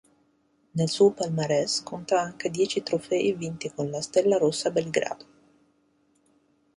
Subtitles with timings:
[0.77, 5.25] Nel suo palmarès conta anche dieci trofei vinti con la Stella Rossa Belgrado.